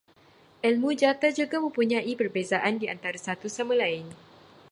[0.67, 4.05] Ilmu jata juga mempunyai perbezaan di antara satu sama lain